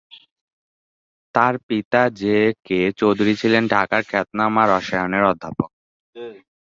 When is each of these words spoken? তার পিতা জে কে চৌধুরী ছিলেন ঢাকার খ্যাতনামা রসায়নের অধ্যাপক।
তার 1.35 1.53
পিতা 1.67 2.01
জে 2.19 2.37
কে 2.65 2.79
চৌধুরী 2.99 3.33
ছিলেন 3.41 3.63
ঢাকার 3.73 4.01
খ্যাতনামা 4.09 4.63
রসায়নের 4.65 5.23
অধ্যাপক। 5.31 5.69